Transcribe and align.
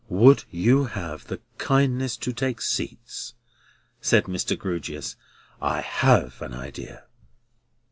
"Would 0.09 0.45
you 0.49 0.85
have 0.85 1.27
the 1.27 1.41
kindness 1.59 2.17
to 2.17 2.33
take 2.33 2.59
seats?" 2.59 3.35
said 4.01 4.23
Mr. 4.23 4.57
Grewgious. 4.57 5.15
"I 5.61 5.81
have 5.81 6.41
an 6.41 6.55
idea!" 6.55 7.03